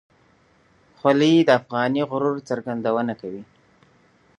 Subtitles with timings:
[0.97, 3.43] خولۍ د افغاني غرور څرګندونه کوي.